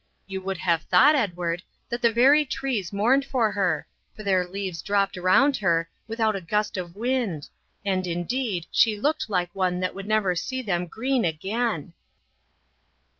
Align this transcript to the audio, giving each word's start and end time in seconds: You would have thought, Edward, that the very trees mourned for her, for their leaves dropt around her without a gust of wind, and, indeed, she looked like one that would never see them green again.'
You 0.25 0.41
would 0.41 0.57
have 0.57 0.81
thought, 0.81 1.13
Edward, 1.13 1.61
that 1.89 2.01
the 2.01 2.11
very 2.11 2.43
trees 2.43 2.91
mourned 2.91 3.23
for 3.23 3.51
her, 3.51 3.85
for 4.15 4.23
their 4.23 4.47
leaves 4.47 4.81
dropt 4.81 5.15
around 5.15 5.57
her 5.57 5.87
without 6.07 6.35
a 6.35 6.41
gust 6.41 6.75
of 6.75 6.95
wind, 6.95 7.49
and, 7.85 8.07
indeed, 8.07 8.65
she 8.71 8.99
looked 8.99 9.29
like 9.29 9.53
one 9.53 9.79
that 9.81 9.93
would 9.93 10.07
never 10.07 10.35
see 10.35 10.63
them 10.63 10.87
green 10.87 11.23
again.' 11.23 11.93